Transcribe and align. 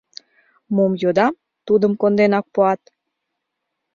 Мом 0.75 0.91
йодам— 1.01 1.33
тудым 1.67 1.93
конденак 2.01 2.45
пуат. 2.53 2.81